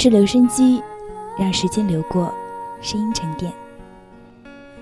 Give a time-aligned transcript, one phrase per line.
[0.00, 0.82] 城市留声机，
[1.38, 2.32] 让时间流过，
[2.80, 3.52] 声音沉淀。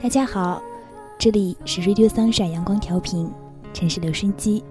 [0.01, 0.63] 大家好，
[1.19, 3.29] 这里是 Radio Sunshine 阳光调频，
[3.75, 4.63] 城市留声机，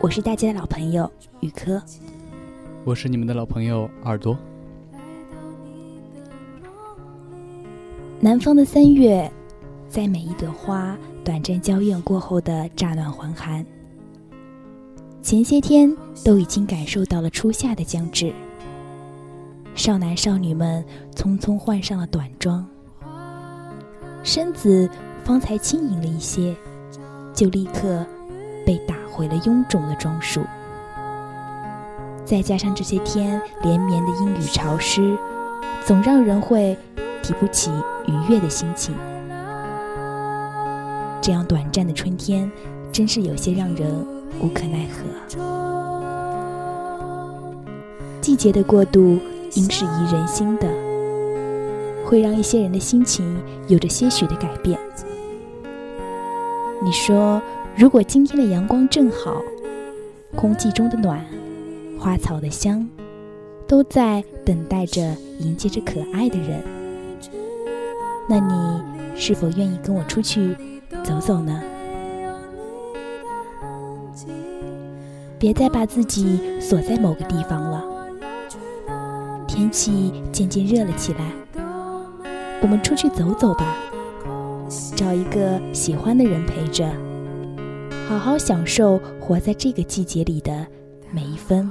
[0.00, 1.80] 我是大家的老朋友雨科，
[2.84, 4.36] 我是你们的老朋友耳朵。
[8.18, 9.30] 南方的三月，
[9.88, 13.64] 在每一朵花短暂娇艳过后的乍暖还寒，
[15.22, 18.34] 前些天都已经感受到了初夏的将至。
[19.76, 20.82] 少男少女们
[21.14, 22.66] 匆匆换上了短装，
[24.22, 24.88] 身子
[25.22, 26.56] 方才轻盈了一些，
[27.34, 28.04] 就立刻
[28.64, 30.42] 被打回了臃肿的装束。
[32.24, 35.14] 再加上这些天连绵的阴雨潮湿，
[35.84, 36.74] 总让人会
[37.22, 37.70] 提不起
[38.06, 38.94] 愉悦的心情。
[41.20, 42.50] 这样短暂的春天，
[42.90, 43.94] 真是有些让人
[44.40, 45.04] 无可奈何。
[48.22, 49.20] 季节的过渡。
[49.54, 50.68] 应是宜人心的，
[52.04, 54.78] 会让一些人的心情有着些许的改变。
[56.82, 57.40] 你说，
[57.76, 59.40] 如果今天的阳光正好，
[60.34, 61.24] 空气中的暖，
[61.98, 62.86] 花草的香，
[63.66, 65.00] 都在等待着
[65.40, 66.62] 迎接着可爱的人，
[68.28, 68.82] 那你
[69.18, 70.54] 是否愿意跟我出去
[71.02, 71.62] 走走呢？
[75.38, 77.95] 别再把自己锁在某个地方了。
[79.56, 81.32] 天气渐渐热了起来，
[82.60, 83.74] 我们出去走走吧，
[84.94, 86.86] 找一个喜欢的人陪着，
[88.06, 90.66] 好好享受活在这个季节里的
[91.10, 91.66] 每一分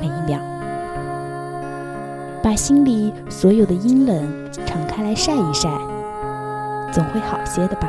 [0.00, 0.40] 每一秒，
[2.42, 5.70] 把心里所有的阴冷敞开来晒一晒，
[6.92, 7.88] 总会好些的吧。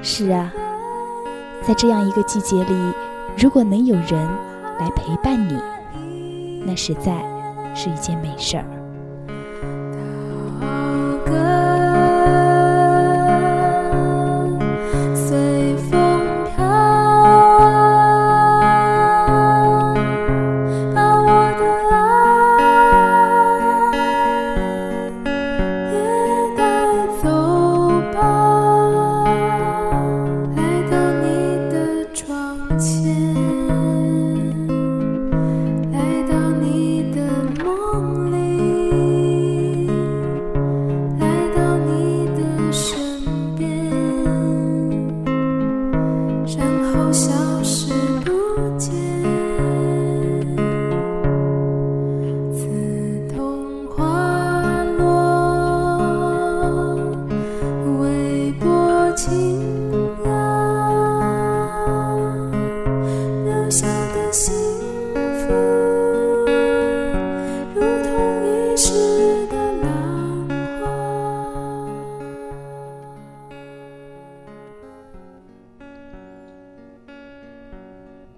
[0.00, 0.50] 是啊，
[1.68, 2.92] 在这样一个季节里，
[3.36, 4.26] 如果能有人
[4.78, 5.60] 来陪伴你。
[6.64, 7.22] 那实在
[7.74, 8.79] 是一件美事儿。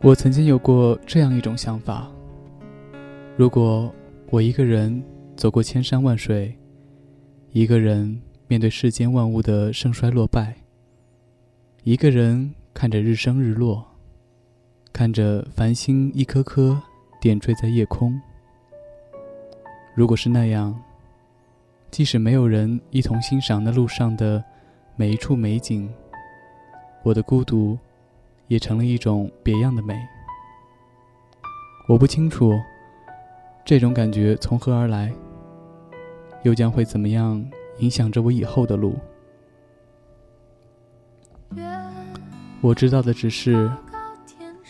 [0.05, 2.11] 我曾经有过这样一种想法：
[3.37, 3.95] 如果
[4.31, 5.01] 我一个人
[5.37, 6.53] 走过千山万水，
[7.53, 10.57] 一个人面对世间万物的盛衰落败，
[11.85, 13.87] 一个人看着日升日落，
[14.93, 16.77] 看着繁星一颗颗
[17.21, 18.21] 点缀在夜空。
[19.95, 20.77] 如果是那样，
[21.93, 24.43] 即使没有人一同欣赏那路上的
[24.97, 25.89] 每一处美景，
[27.05, 27.79] 我的孤独
[28.53, 29.99] 也成了一种别样的美。
[31.89, 32.53] 我不清楚
[33.65, 35.11] 这种感觉从何而来，
[36.43, 37.43] 又将会怎么样
[37.79, 38.99] 影响着我以后的路。
[42.61, 43.73] 我知道的只是，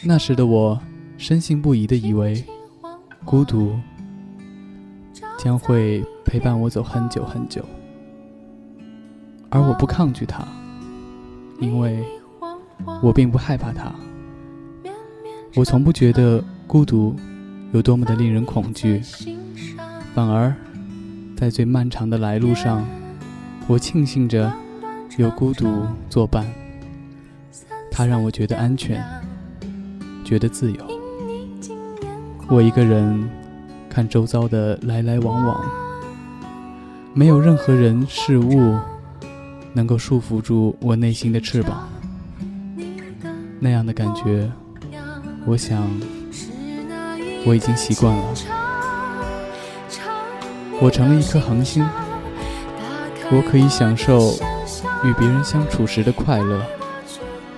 [0.05, 0.81] 那时的我
[1.19, 2.45] 深信不疑的以为，
[3.25, 3.77] 孤独。
[5.37, 7.65] 将会陪伴我走很久很久，
[9.51, 10.47] 而我不抗拒它，
[11.59, 12.05] 因为
[13.03, 13.93] 我并不害怕它。
[15.55, 17.15] 我从不觉得孤独
[17.73, 19.01] 有多么的令人恐惧，
[20.15, 20.55] 反而
[21.37, 22.85] 在最漫长的来路上，
[23.67, 24.53] 我庆幸着
[25.17, 26.47] 有孤独作伴。
[27.91, 29.05] 它让我觉得安全，
[30.25, 30.79] 觉得自由。
[32.49, 33.29] 我一个人。
[33.95, 35.71] 看周遭的来来往往，
[37.13, 38.79] 没有任何人事物
[39.75, 41.92] 能够束缚住我内心的翅膀。
[43.65, 44.51] 那样的感觉，
[45.47, 45.89] 我想
[47.47, 48.35] 我已经习惯了。
[50.81, 51.89] 我成了一颗恒星，
[53.31, 54.33] 我可以享受
[55.05, 56.61] 与别人相处时的快乐，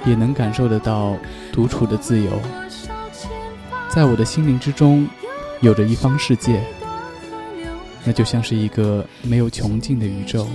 [0.05, 1.17] 也能感受得到
[1.51, 2.31] 独处的自由。
[3.89, 5.09] 在我的心灵之中。
[5.61, 6.63] 有着一方世界，
[8.05, 10.47] 那就像是一个没有穷尽的宇宙。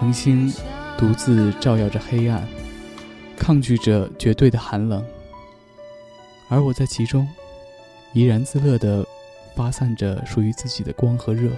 [0.00, 0.52] 恒星
[0.96, 2.42] 独自照耀着黑暗，
[3.38, 5.04] 抗拒着绝对的寒冷，
[6.48, 7.26] 而我在其中
[8.12, 9.06] 怡然自乐地
[9.54, 11.50] 发散着属于自己的光和热。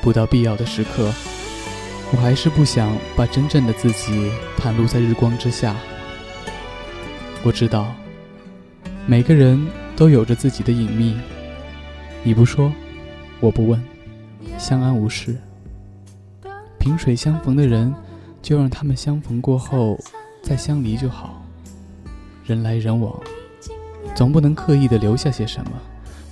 [0.00, 1.12] 不到必要的时刻，
[2.12, 5.76] 我还是不想把真正的自己袒露在日光之下。
[7.42, 7.94] 我知道。
[9.08, 9.64] 每个人
[9.94, 11.16] 都有着自己的隐秘，
[12.24, 12.72] 你不说，
[13.38, 13.80] 我不问，
[14.58, 15.36] 相安无事。
[16.80, 17.94] 萍水相逢的人，
[18.46, 19.98] 就让他们相逢过后
[20.40, 21.44] 再相离就好。
[22.44, 23.12] 人来人往，
[24.14, 25.72] 总不能刻意的留下些什么，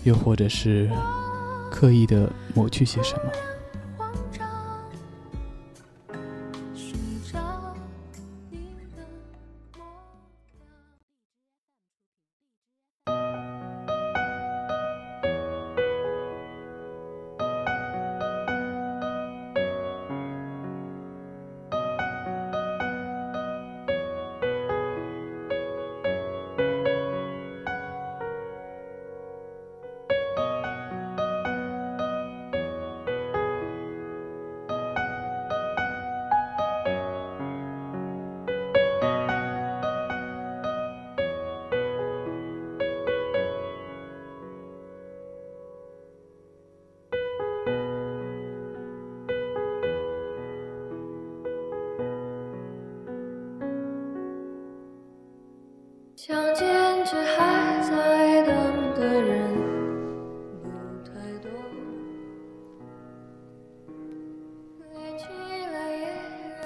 [0.04, 0.88] 又或者是
[1.72, 3.32] 刻意的抹去些什么。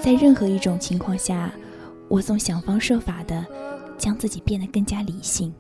[0.00, 1.52] 在任何一种情况下，
[2.08, 3.44] 我总想方设法的
[3.98, 5.52] 将自己变得更加理性，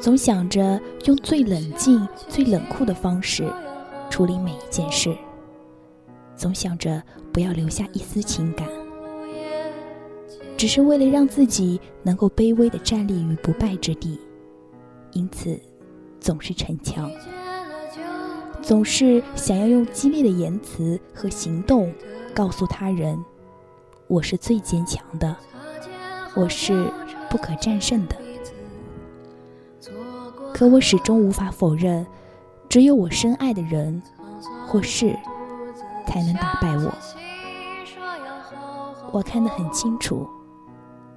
[0.00, 3.44] 总想着用最冷静、最冷酷的方式
[4.08, 5.14] 处理每一件事，
[6.36, 7.02] 总想着
[7.32, 8.66] 不要留下一丝情感，
[10.56, 14.18] 只是为了让自己能够卑微的站立于不败之地，
[15.12, 15.60] 因此
[16.20, 17.10] 总是逞强，
[18.62, 21.92] 总是想要用激烈的言辞和行动。
[22.34, 23.22] 告诉他人，
[24.06, 25.36] 我是最坚强的，
[26.34, 26.90] 我是
[27.28, 28.16] 不可战胜的。
[30.54, 32.06] 可我始终无法否认，
[32.68, 34.02] 只有我深爱的人
[34.66, 35.16] 或事
[36.06, 36.92] 才能打败我。
[39.10, 40.26] 我看得很清楚，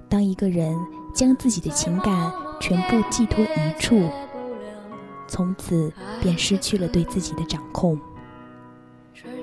[0.08, 0.78] 当一个人
[1.14, 4.10] 将自己的情感全部寄托一处，
[5.26, 7.98] 从此便失去了对自己的掌控。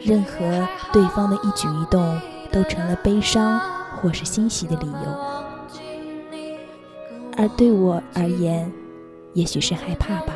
[0.01, 2.20] 任何对方的一举一动
[2.51, 3.60] 都成了悲伤
[3.98, 4.98] 或是欣喜的理由，
[7.38, 8.72] 而对我而言，
[9.34, 10.34] 也许是害怕吧，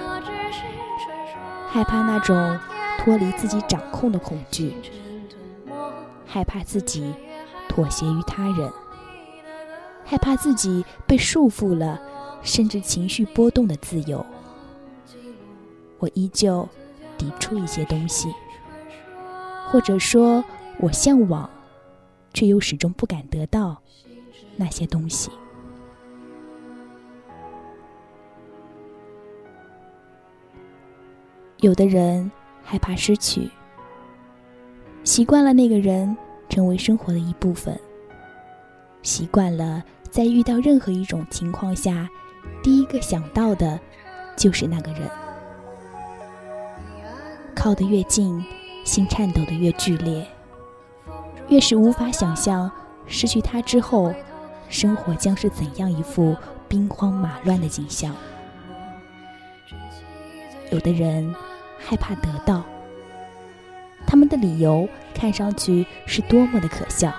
[1.69, 2.57] 害怕那种
[2.97, 4.73] 脱离自己掌控的恐惧，
[6.25, 7.13] 害怕自己
[7.67, 8.71] 妥协于他人，
[10.03, 11.99] 害怕自己被束缚了，
[12.41, 14.25] 甚至情绪波动的自由。
[15.99, 16.67] 我依旧
[17.17, 18.33] 抵触一些东西，
[19.69, 20.43] 或者说，
[20.79, 21.49] 我向往，
[22.33, 23.77] 却又始终不敢得到
[24.55, 25.29] 那些东西。
[31.59, 32.31] 有的人
[32.63, 33.49] 害怕失去，
[35.03, 36.15] 习惯了那个人
[36.47, 37.77] 成为生活的一部分，
[39.01, 42.07] 习惯了在遇到任何一种情况下，
[42.63, 43.79] 第一个想到的
[44.37, 45.09] 就是那个人。
[47.55, 48.41] 靠得越近，
[48.87, 50.25] 心颤抖的越剧烈，
[51.49, 52.71] 越是无法想象
[53.05, 54.13] 失去他之后，
[54.69, 56.33] 生活将是怎样一副
[56.69, 58.15] 兵荒马乱的景象。
[60.71, 61.35] 有的人
[61.77, 62.63] 害怕得到，
[64.07, 67.11] 他们的理由看上去是多么的可笑。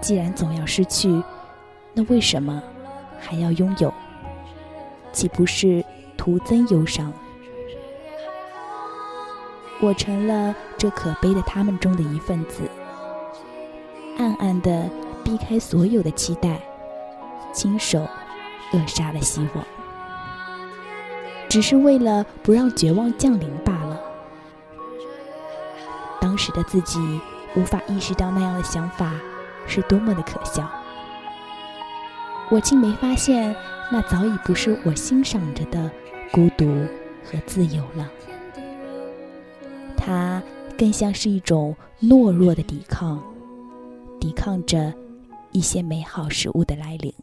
[0.00, 1.22] 既然总要失去，
[1.94, 2.60] 那为什么
[3.20, 3.94] 还要拥有？
[5.12, 5.84] 岂不是
[6.16, 7.12] 徒增忧伤？
[9.82, 12.62] 我成了这可悲的他们中的一份子，
[14.16, 14.88] 暗暗的
[15.24, 16.60] 避开所有的期待，
[17.52, 18.06] 亲手
[18.72, 19.66] 扼杀了希望，
[21.48, 24.00] 只是为了不让绝望降临罢了。
[26.20, 27.20] 当时的自己
[27.56, 29.12] 无法意识到那样的想法
[29.66, 30.70] 是多么的可笑，
[32.50, 33.52] 我竟没发现
[33.90, 35.90] 那早已不是我欣赏着的
[36.30, 36.86] 孤独
[37.24, 38.08] 和自由了。
[40.04, 40.42] 它
[40.76, 43.22] 更像是一种懦弱的抵抗，
[44.18, 44.92] 抵抗着
[45.52, 47.14] 一些美好事物的来临。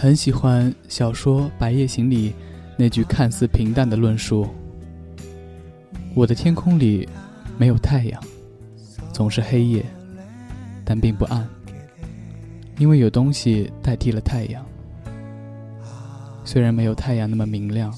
[0.00, 2.32] 很喜欢小说《白夜行》里
[2.78, 4.48] 那句看似平淡的论述
[6.16, 7.06] ：“我的天空里
[7.58, 8.18] 没有太阳，
[9.12, 9.84] 总是黑夜，
[10.86, 11.46] 但并不暗，
[12.78, 14.64] 因为有东西代替了太阳。
[16.46, 17.94] 虽然没有太阳那么明亮，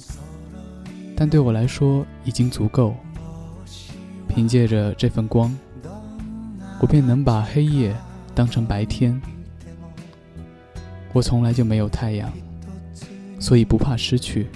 [1.14, 2.96] 但对我来说已经足够。
[4.26, 5.56] 凭借着这份光，
[6.80, 7.94] 我便能把黑夜
[8.34, 9.22] 当成白天。”
[11.12, 12.32] 我从来就没有太阳，
[13.38, 14.46] 所以不怕失去。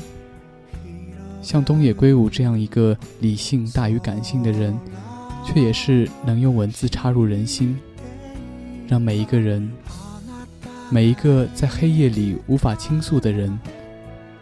[1.42, 4.76] 像东野圭吾这样一个理性大于感性的人，
[5.44, 7.78] 却也是能用文字插入人心，
[8.88, 9.70] 让每一个人、
[10.90, 13.56] 每一个在黑夜里无法倾诉的人，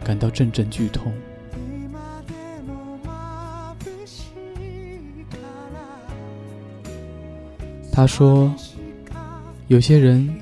[0.03, 1.11] 感到阵阵剧痛。
[7.91, 8.55] 他说
[9.67, 10.33] ：“有些人。”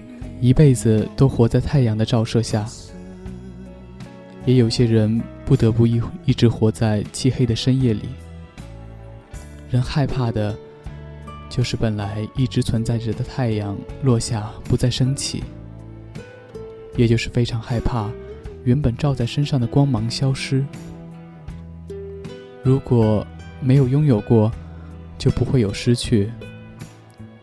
[0.44, 2.66] 一辈子都活在太阳的照射下，
[4.46, 8.02] 也有些人不得不一一直活在漆黑的深夜里。
[9.70, 10.54] 人害怕的，
[11.50, 15.42] 就是本来一直存在着的太阳落下不再升起，
[16.98, 18.12] 也就是非常害怕
[18.66, 20.62] 原本照在身上的光芒消失。
[22.64, 23.26] 如果
[23.62, 24.52] 没有拥有过，
[25.18, 26.30] 就不会有失去，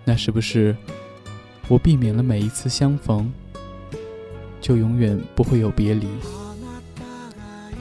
[0.05, 0.77] 那是不是？
[1.71, 3.33] 我避免了每一次相逢，
[4.61, 6.09] 就永远不会有别离。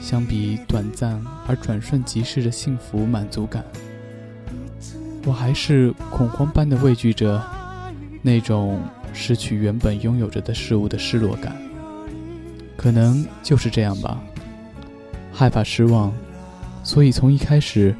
[0.00, 3.64] 相比短暂而转瞬即逝的幸福满足感，
[5.26, 7.42] 我还是恐慌般的畏惧着
[8.22, 8.80] 那种
[9.12, 11.56] 失去原本拥有着的事物的失落感。
[12.76, 14.22] 可能就是这样吧，
[15.32, 16.12] 害怕失望，
[16.84, 17.92] 所以从一开始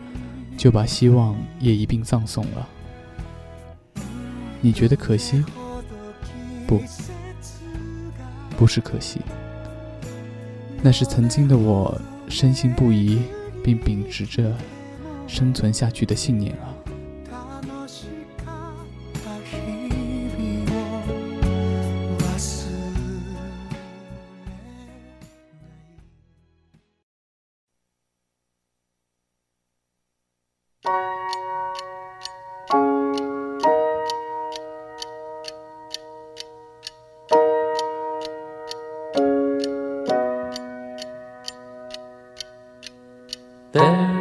[0.56, 2.68] 就把希望也一并葬送了。
[4.60, 5.44] 你觉得可惜？
[6.70, 6.80] 不，
[8.56, 9.20] 不是可惜，
[10.80, 13.22] 那是曾经的我深信不疑，
[13.64, 14.54] 并秉持着
[15.26, 16.70] 生存下去的信念啊。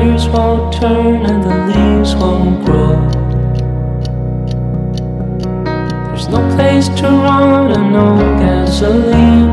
[0.00, 2.96] Gears won't turn and the leaves won't grow.
[6.06, 8.06] There's no place to run and no
[8.38, 9.50] gasoline.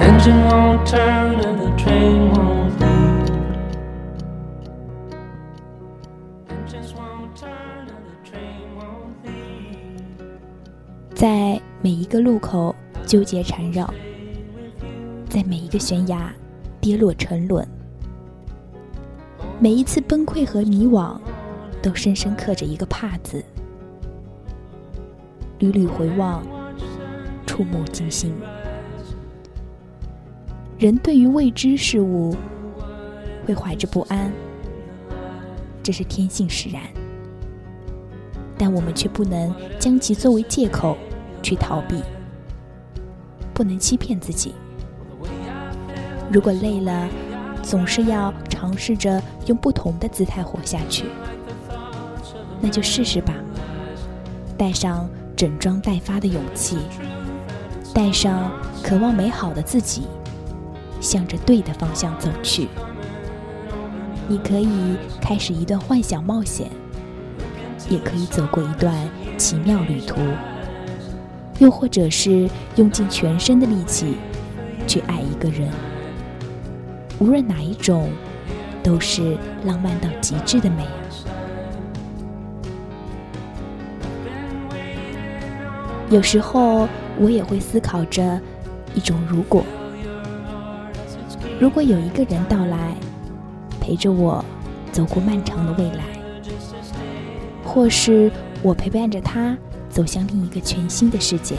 [0.00, 3.30] Engine won't turn and the train won't leave.
[6.50, 10.10] Engines won't turn and the train won't leave.
[11.14, 12.74] 在每一个路口
[13.06, 13.88] 纠结缠绕，
[15.28, 16.32] 在每一个悬崖
[16.82, 17.64] 跌落沉沦，
[19.60, 21.16] 每一次崩溃和迷惘，
[21.80, 23.44] 都深深刻着一个“怕”字。
[25.60, 26.44] 屡屡回望，
[27.46, 28.34] 触目惊心。
[30.76, 32.34] 人对于未知事物
[33.46, 34.32] 会怀着不安，
[35.84, 36.82] 这是天性使然。
[38.58, 40.98] 但我们却不能将其作为借口
[41.44, 42.02] 去逃避，
[43.54, 44.52] 不能欺骗自己。
[46.30, 47.08] 如果累了，
[47.62, 51.06] 总是要尝试着用不同的姿态活下去，
[52.60, 53.34] 那就试试吧。
[54.56, 56.78] 带上整装待发的勇气，
[57.94, 58.50] 带上
[58.82, 60.06] 渴望美好的自己，
[61.00, 62.68] 向着对的方向走去。
[64.28, 66.70] 你可以开始一段幻想冒险。
[67.90, 68.94] 也可以走过一段
[69.36, 70.20] 奇妙旅途，
[71.58, 74.16] 又或者是用尽全身的力气
[74.86, 75.68] 去爱一个人。
[77.22, 78.10] 无论哪一种，
[78.82, 80.98] 都是浪漫到极致的美啊！
[86.10, 86.88] 有时候
[87.20, 88.40] 我也会思考着
[88.92, 89.64] 一种如果：
[91.60, 92.96] 如果有一个人到来，
[93.80, 94.44] 陪着我
[94.90, 96.02] 走过漫长的未来。
[97.64, 98.32] 或是
[98.62, 99.56] 我陪伴着他
[99.88, 101.54] 走向另一个全新的世界，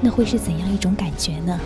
[0.00, 1.60] 那会是怎样一种感觉呢？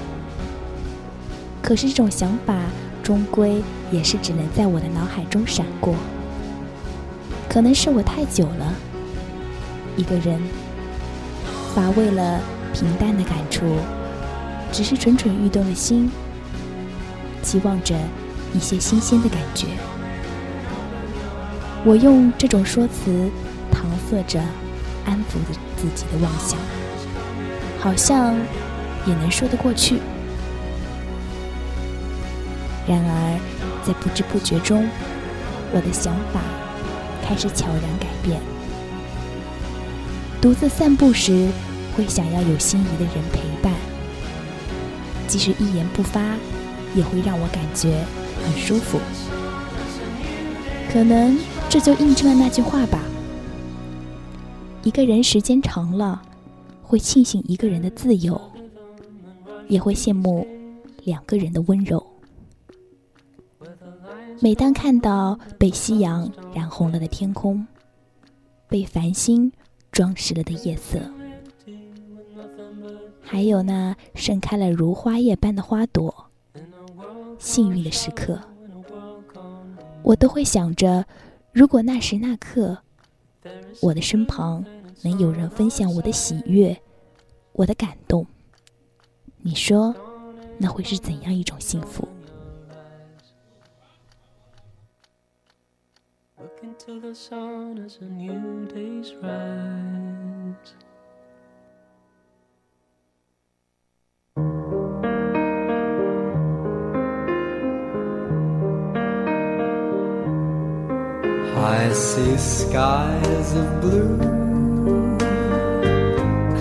[1.64, 2.54] 可是这种想法
[3.02, 5.94] 终归也是只能在我的脑海中闪过。
[7.48, 8.74] 可能是我太久了，
[9.96, 10.38] 一个人
[11.74, 12.38] 乏味了，
[12.74, 13.64] 平淡的感触，
[14.70, 16.10] 只是蠢蠢欲动的心，
[17.42, 17.96] 期望着
[18.52, 19.68] 一些新鲜的感觉。
[21.82, 23.30] 我用这种说辞
[23.72, 24.38] 搪塞着，
[25.06, 26.58] 安抚着自己的妄想，
[27.78, 28.34] 好像
[29.06, 30.00] 也能说得过去。
[32.86, 33.40] 然而，
[33.82, 34.88] 在不知不觉中，
[35.72, 36.40] 我的想法
[37.26, 38.40] 开始悄然改变。
[40.40, 41.48] 独自散步时，
[41.96, 43.72] 会想要有心仪的人陪伴，
[45.26, 46.36] 即使一言不发，
[46.94, 48.04] 也会让我感觉
[48.44, 48.98] 很舒服。
[50.92, 51.38] 可能。
[51.66, 53.00] 这就印证了那句话吧：
[54.84, 56.22] 一个人时间长了，
[56.84, 58.40] 会庆幸一个人的自由，
[59.66, 60.46] 也会羡慕
[61.02, 62.03] 两个人的温柔。
[64.44, 67.66] 每当看到被夕阳染红了的天空，
[68.68, 69.50] 被繁星
[69.90, 71.00] 装饰了的夜色，
[73.22, 76.26] 还有那盛开了如花叶般的花朵，
[77.38, 78.38] 幸运的时刻，
[80.02, 81.06] 我都会想着。
[81.50, 82.76] 如果那时那刻，
[83.80, 84.62] 我的身旁
[85.00, 86.78] 能有人分享我的喜悦，
[87.52, 88.26] 我的感动，
[89.38, 89.96] 你说，
[90.58, 92.06] 那会是怎样一种幸福
[111.56, 114.18] ？I see skies of blue,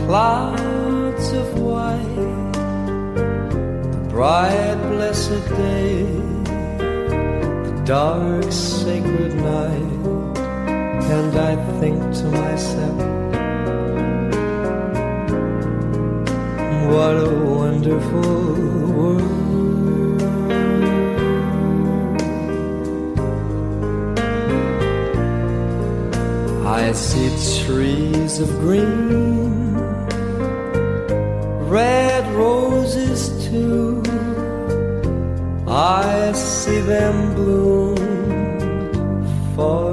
[0.06, 2.54] clouds of white,
[3.92, 6.04] the bright blessed day,
[7.66, 10.03] the dark sacred night,
[11.10, 12.98] and I think to myself,
[16.92, 18.22] what a wonderful
[18.98, 19.34] world.
[26.66, 27.30] I see
[27.66, 29.74] trees of green,
[31.70, 34.02] red roses too.
[35.68, 37.96] I see them bloom
[39.56, 39.93] for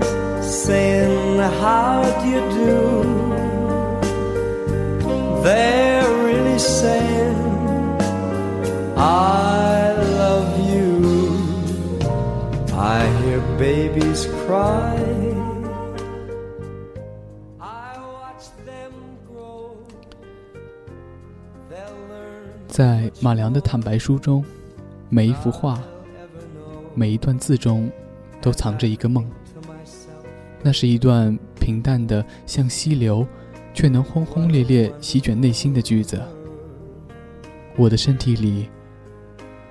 [0.51, 3.03] saying, How do you do?
[5.43, 7.37] They're really saying,
[8.97, 10.89] I love you.
[12.73, 14.99] I hear babies cry.
[17.59, 18.91] I watch them
[19.27, 19.77] grow.
[22.67, 24.43] 在马良的坦白书中，
[25.09, 25.79] 每一幅画、
[26.93, 27.89] 每一段字中，
[28.41, 29.25] 都藏着一个梦。
[30.63, 33.25] 那是一段平淡的像溪流，
[33.73, 36.21] 却能轰轰烈烈席卷内心的句子。
[37.77, 38.69] 我的身体里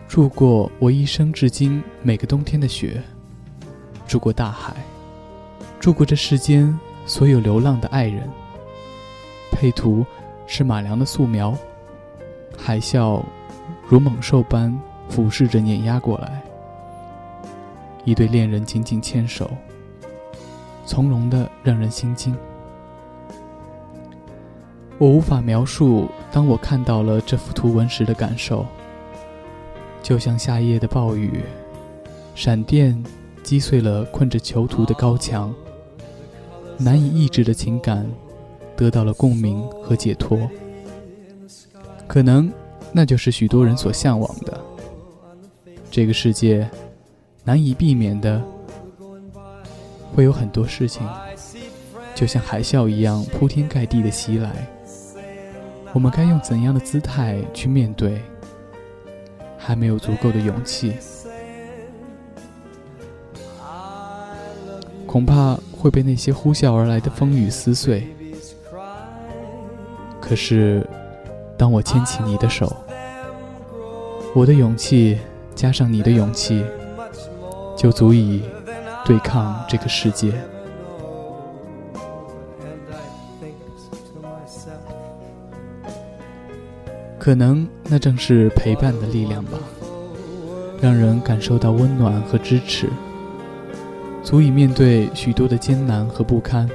[0.09, 3.01] 住过我一生至今每个冬天的雪，
[4.07, 4.75] 住过大海，
[5.79, 6.77] 住过这世间
[7.07, 8.29] 所有流浪的爱人。
[9.53, 10.05] 配图
[10.47, 11.57] 是马良的素描，
[12.57, 13.23] 海啸
[13.87, 14.77] 如猛兽般
[15.09, 16.43] 俯视着碾压过来，
[18.05, 19.51] 一对恋人紧紧牵手，
[20.91, 22.37] 从容的让人心惊。
[24.99, 28.67] 我无法描述当我看到了这幅图文时的感受，
[30.03, 31.45] 就像夏夜的暴雨，
[32.35, 33.01] 闪电
[33.45, 35.55] 击碎了困着囚徒的高墙，
[36.77, 38.05] 难以抑制的情感
[38.77, 40.41] 得到了共鸣和解脱。
[42.09, 42.53] 可能
[42.93, 44.61] 那就是许多人所向往的。
[45.89, 46.69] 这个世界
[47.45, 48.43] 难以避免的
[50.15, 51.07] 会有很多事情，
[52.15, 54.67] 就像海啸一样铺天盖地的袭来。
[55.93, 58.21] 我们该用怎样的姿态去面对？
[59.63, 60.95] 还没有足够的勇气，
[65.07, 68.07] 恐怕会被那些呼啸而来的风雨撕碎。
[70.19, 70.87] 可是，
[71.59, 72.75] 当我牵起你的手，
[74.35, 75.19] 我的勇气
[75.55, 76.65] 加上你的勇气，
[77.77, 78.43] 就足以
[79.05, 80.33] 对抗这个世界。
[87.19, 89.59] 可能那正是陪伴的力量吧，
[90.81, 92.89] 让人感受到温暖和支持，
[94.23, 96.67] 足以面对许多的艰难和不堪。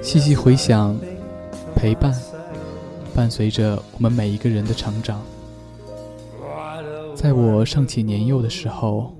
[0.00, 0.96] 细细回想，
[1.76, 2.14] 陪伴
[3.14, 5.20] 伴随着我们每一个人的成长。
[7.14, 9.14] 在我尚且年幼的时候，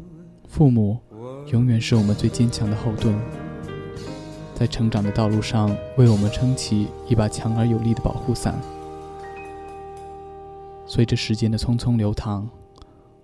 [0.49, 0.99] 父母
[1.47, 3.15] 永远是我们最坚强的后盾，
[4.55, 8.59] 在成长的道路上为我们撑起一把强而有力的保护伞。
[10.87, 12.49] 随着时间的匆匆流淌，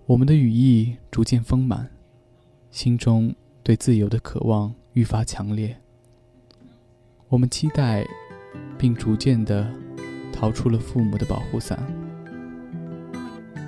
[0.07, 1.90] 我们的羽翼逐渐丰满，
[2.70, 5.76] 心中对自由的渴望愈发强烈。
[7.28, 8.07] 我们期待，
[8.78, 9.70] 并逐渐地
[10.33, 11.78] 逃出了父母的保护伞，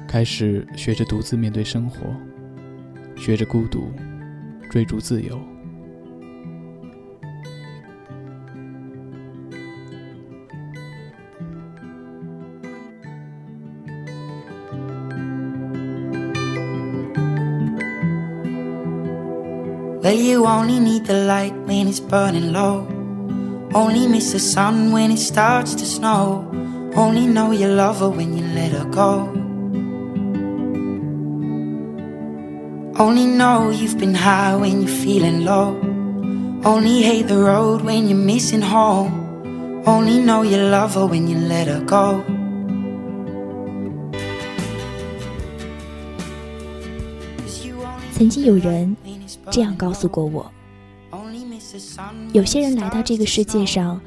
[0.09, 1.99] 开始学着独自面对生活，
[3.17, 3.91] 学着孤独，
[4.70, 5.40] 追逐自由。
[20.06, 22.86] Well, you only need the light when it's burning low.
[23.74, 26.48] Only miss the sun when it starts to snow.
[26.96, 29.39] Only know you love her when you let her go.
[33.01, 35.75] Only know you've been high when you're feeling low.
[36.63, 39.83] Only hate the road when you're missing home.
[39.87, 42.21] Only know you love her when you let her go.
[48.13, 48.95] 曾经有人
[49.51, 50.53] 这样告诉过我：
[52.35, 53.99] 有些人来到这个世界上，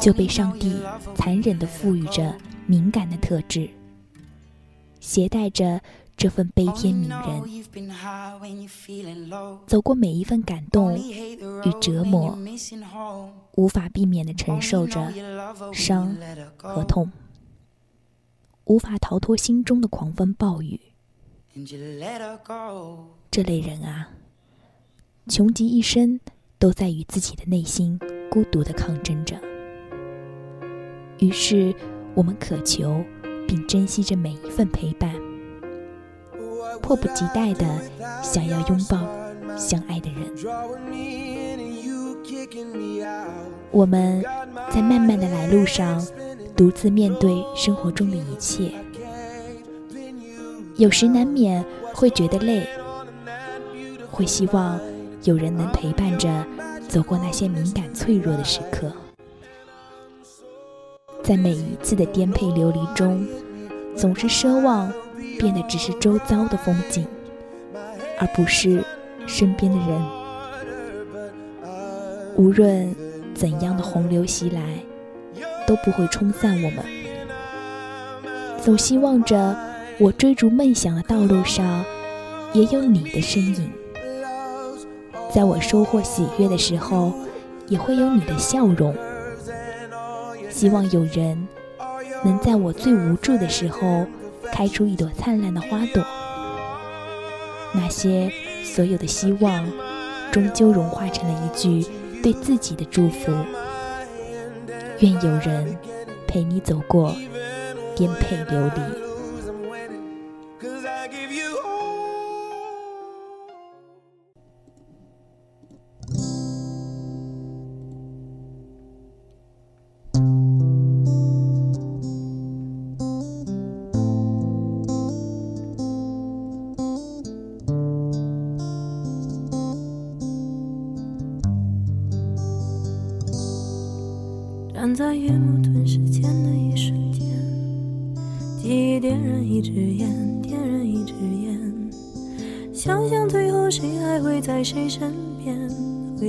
[0.00, 0.72] 就被上帝
[1.16, 2.32] 残忍地赋予着
[2.64, 3.68] 敏感的特质，
[5.00, 5.80] 携带着
[6.16, 7.42] 这份悲天悯人，
[9.66, 12.38] 走过每一份感动与折磨，
[13.56, 15.12] 无法避免地承受着
[15.74, 16.16] 伤
[16.56, 17.12] 和痛，
[18.64, 20.80] 无法逃脱心中的狂风暴雨。
[23.30, 24.08] 这类人啊，
[25.28, 26.18] 穷极一生
[26.58, 28.00] 都在与自己的内心
[28.30, 29.38] 孤独的抗争着。
[31.18, 31.74] 于是，
[32.14, 33.04] 我们渴求
[33.46, 35.14] 并珍惜着每一份陪伴，
[36.82, 37.66] 迫不及待的
[38.22, 38.98] 想要拥抱
[39.56, 40.32] 相爱的人。
[43.70, 44.22] 我们
[44.70, 46.04] 在漫漫的来路上，
[46.56, 48.72] 独自面对生活中的一切，
[50.76, 52.66] 有时难免会觉得累，
[54.10, 54.78] 会希望
[55.24, 56.46] 有人能陪伴着
[56.88, 58.90] 走过那些敏感脆弱的时刻。
[61.22, 63.26] 在每一次的颠沛流离中，
[63.96, 64.92] 总是奢望
[65.38, 67.06] 变得只是周遭的风景，
[68.18, 68.84] 而不是
[69.26, 70.02] 身边的人。
[72.36, 72.94] 无论
[73.34, 74.60] 怎样的洪流袭来，
[75.66, 76.84] 都不会冲散我们。
[78.62, 79.56] 总希望着
[79.98, 81.84] 我追逐梦想的道路上，
[82.52, 83.70] 也有你的身影。
[85.32, 87.12] 在我收获喜悦的时候，
[87.68, 88.94] 也会有你的笑容。
[90.50, 91.46] 希望有人
[92.24, 94.06] 能在我最无助的时候，
[94.52, 96.04] 开出一朵灿烂的花朵。
[97.72, 98.32] 那些
[98.64, 99.66] 所有的希望，
[100.32, 101.86] 终究融化成了一句
[102.22, 103.32] 对自己的祝福。
[105.00, 105.76] 愿有人
[106.26, 107.14] 陪你走过
[107.94, 108.80] 颠沛流离。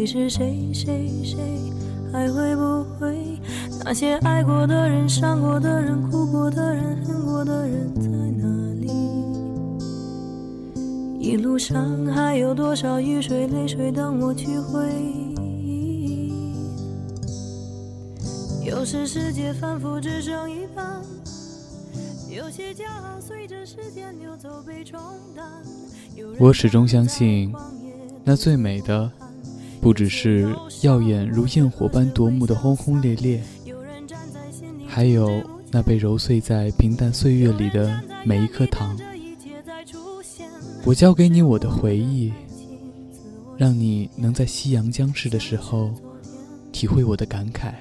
[0.07, 1.37] 是谁谁谁，
[2.13, 3.37] 还会不会
[3.83, 8.47] 那些爱过的人、伤过的人、哭过的人、恨过的人在哪
[8.79, 8.87] 里？
[11.19, 14.89] 一路上还有多少雨水、泪水等我去回
[15.65, 16.31] 忆？
[18.63, 21.01] 有时世界反复只剩一半，
[22.29, 24.97] 有些骄傲随着时间流走被冲
[25.35, 25.45] 淡。
[26.39, 27.53] 我始终相信，
[28.23, 29.11] 那最美的，
[29.81, 33.41] 不只是耀眼如焰火般夺目的轰轰烈烈，
[34.85, 38.97] 还有那被揉碎在平淡岁月里的每一颗糖。
[40.85, 42.31] 我交给你我的回忆，
[43.57, 45.93] 让你能在夕阳将逝的时候，
[46.71, 47.73] 体会我的感慨。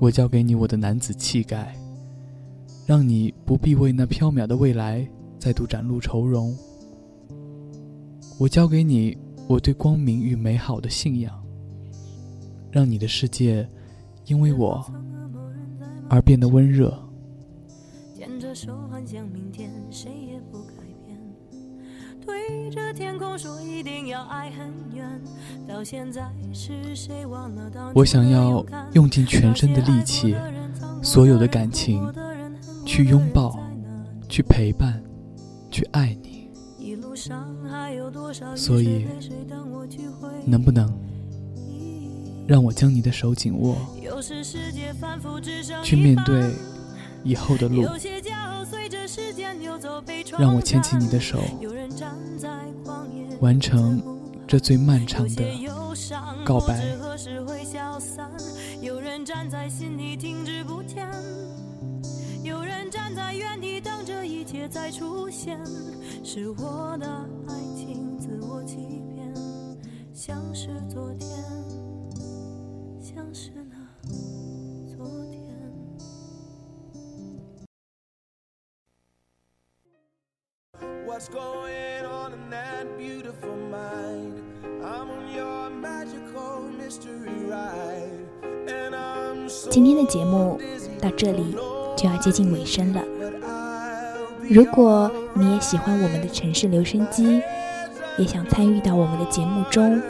[0.00, 1.76] 我交给你我的男子气概，
[2.86, 5.06] 让你不必为那缥缈的未来
[5.38, 6.56] 再度展露愁容。
[8.38, 9.16] 我交给你
[9.52, 11.30] 我对光明与美好的信仰，
[12.70, 13.68] 让你的世界
[14.24, 14.82] 因为我
[16.08, 16.98] 而变得温热。
[18.16, 21.20] 牵着手幻想明天，谁也不改变。
[22.24, 25.20] 对着天空说一定要爱很远，
[25.68, 30.34] 到现在是谁忘了当我想要用尽全身的力气，
[31.02, 32.10] 所有的感情，
[32.86, 33.60] 去拥抱，
[34.30, 35.02] 去陪伴，
[35.70, 36.31] 去爱你。
[38.54, 39.06] 所以
[40.46, 40.92] 能不能
[42.46, 43.76] 让我将你的手紧握，
[45.82, 46.50] 去面对
[47.22, 47.82] 以后的路？
[50.38, 51.38] 让我牵起你的手，
[53.40, 54.02] 完成
[54.46, 55.44] 这最漫长的
[56.44, 56.82] 告白。
[58.80, 61.08] 有人站在心里停止不前，
[62.42, 65.58] 有人站在原地等着一切再出现。
[66.24, 67.06] 是我的
[67.48, 69.32] 爱情自我欺骗，
[70.12, 71.28] 像是昨天，
[73.00, 73.76] 像是那
[74.88, 75.40] 昨天。
[81.06, 84.42] What's going on in that beautiful mind?
[84.82, 88.26] I'm on your magical mystery ride.
[88.66, 90.58] And I'm so 今天的节目
[91.00, 91.54] 到这里
[91.96, 93.02] 就要接近尾声了。
[94.48, 97.40] 如果你也喜欢我们的城市留声机，
[98.18, 100.00] 也想参与到我们的节目中，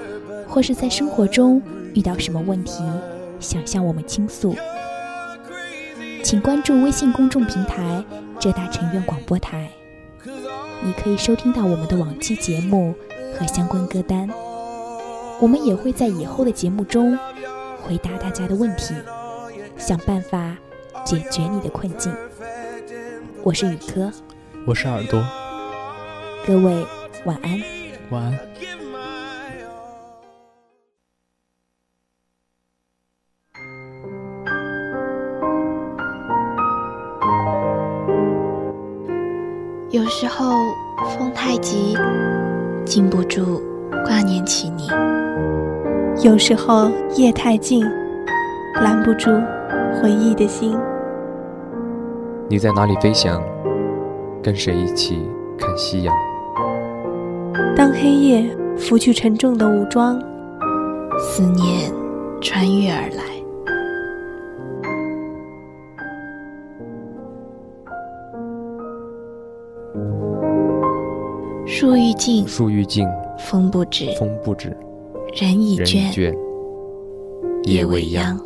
[0.49, 1.63] 或是在生活中
[1.95, 2.83] 遇到什么问题，
[3.39, 4.57] 想向我们倾诉，
[6.25, 8.03] 请关注微信公众平台
[8.41, 9.69] “浙大成院广播台”，
[10.83, 12.95] 你可以收听到我们的往期节目
[13.39, 14.29] 和相关歌单。
[15.41, 17.19] 我们也会在以后的节目中
[17.83, 18.95] 回答大家的问题，
[19.77, 20.57] 想办法
[21.05, 22.13] 解决你的困境。
[23.43, 24.11] 我是宇科，
[24.67, 25.23] 我是耳朵，
[26.47, 26.87] 各位
[27.25, 27.61] 晚安。
[28.11, 28.39] 晚安。
[39.91, 40.53] 有时候
[41.19, 41.97] 风太急，
[42.87, 43.61] 禁不住
[44.07, 44.89] 挂念起你。
[46.23, 47.85] 有时候夜太静，
[48.77, 49.31] 拦不住
[50.01, 50.79] 回忆的心。
[52.53, 53.43] 你在哪里飞翔？
[54.43, 56.15] 跟谁一起看夕阳？
[57.75, 60.21] 当黑夜拂去沉重的武装，
[61.19, 61.91] 思念
[62.43, 63.23] 穿越而来。
[71.67, 74.77] 树欲静，树欲静，风不止，风不止，
[75.41, 76.37] 人已倦，
[77.63, 78.39] 夜未央。